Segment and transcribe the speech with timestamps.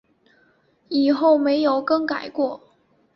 [0.89, 2.59] 此后没有更改过。